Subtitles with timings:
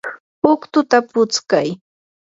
[0.51, 1.67] utkuta putskay.